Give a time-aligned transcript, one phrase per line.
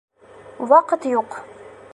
[0.73, 1.41] Ваҡыт юҡ.